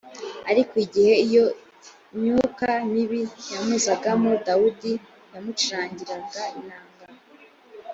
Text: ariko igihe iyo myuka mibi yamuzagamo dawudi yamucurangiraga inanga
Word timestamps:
ariko 0.51 0.73
igihe 0.85 1.13
iyo 1.25 1.45
myuka 2.19 2.69
mibi 2.91 3.21
yamuzagamo 3.53 4.29
dawudi 4.45 4.91
yamucurangiraga 5.33 6.41
inanga 6.59 7.05